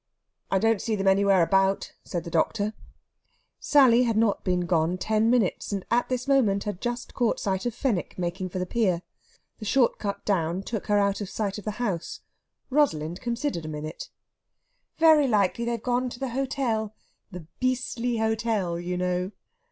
[0.49, 2.73] "I don't see them anywhere about," said the doctor.
[3.59, 7.67] Sally had not been gone ten minutes, and at this moment had just caught sight
[7.67, 9.03] of Fenwick making for the pier.
[9.59, 12.21] The short cut down took her out of sight of the house.
[12.71, 14.09] Rosalind considered a minute.
[14.97, 16.95] "Very likely they've gone to the hotel
[17.29, 19.31] the 'beastly hotel,' you know."